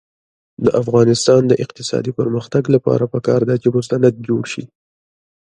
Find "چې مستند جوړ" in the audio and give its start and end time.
3.61-4.43